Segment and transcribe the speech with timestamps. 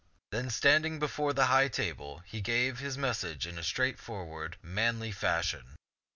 [0.31, 5.75] Then, standing before the high table, he gave his message in straightforward, manly fashion.